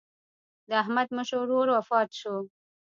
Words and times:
د 0.67 0.71
احمد 0.81 1.07
مشر 1.17 1.37
ورور 1.39 1.67
وفات 1.77 2.09
شو. 2.19 2.35